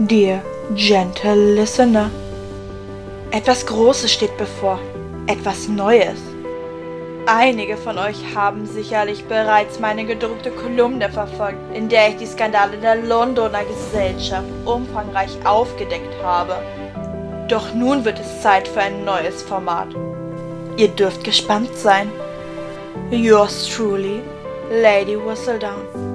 [0.00, 0.44] Dear
[0.76, 2.08] gentle listener.
[3.32, 4.78] Etwas Großes steht bevor,
[5.26, 6.20] etwas Neues.
[7.26, 12.76] Einige von euch haben sicherlich bereits meine gedruckte Kolumne verfolgt, in der ich die Skandale
[12.76, 16.54] der Londoner Gesellschaft umfangreich aufgedeckt habe.
[17.48, 19.88] Doch nun wird es Zeit für ein neues Format.
[20.76, 22.08] Ihr dürft gespannt sein.
[23.10, 24.20] Yours truly,
[24.70, 26.07] Lady Whistledown.